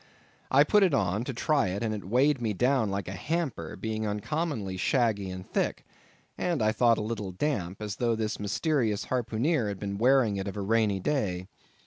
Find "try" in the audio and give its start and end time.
1.35-1.67